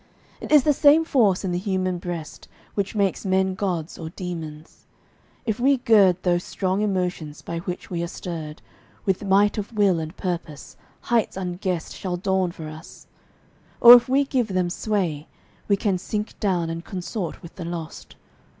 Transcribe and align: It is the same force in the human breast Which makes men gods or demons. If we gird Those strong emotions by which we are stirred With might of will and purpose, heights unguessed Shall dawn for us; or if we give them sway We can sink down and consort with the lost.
It 0.39 0.51
is 0.51 0.63
the 0.63 0.73
same 0.73 1.05
force 1.05 1.45
in 1.45 1.51
the 1.51 1.59
human 1.59 1.99
breast 1.99 2.47
Which 2.73 2.95
makes 2.95 3.23
men 3.23 3.53
gods 3.53 3.99
or 3.99 4.09
demons. 4.09 4.87
If 5.45 5.59
we 5.59 5.77
gird 5.77 6.23
Those 6.23 6.43
strong 6.43 6.81
emotions 6.81 7.43
by 7.43 7.59
which 7.59 7.91
we 7.91 8.01
are 8.01 8.07
stirred 8.07 8.63
With 9.05 9.23
might 9.23 9.59
of 9.59 9.71
will 9.77 9.99
and 9.99 10.17
purpose, 10.17 10.75
heights 11.01 11.37
unguessed 11.37 11.95
Shall 11.95 12.17
dawn 12.17 12.51
for 12.51 12.67
us; 12.67 13.05
or 13.79 13.93
if 13.93 14.09
we 14.09 14.23
give 14.23 14.47
them 14.47 14.71
sway 14.71 15.27
We 15.67 15.77
can 15.77 15.99
sink 15.99 16.39
down 16.39 16.71
and 16.71 16.83
consort 16.83 17.43
with 17.43 17.53
the 17.57 17.65
lost. 17.65 18.15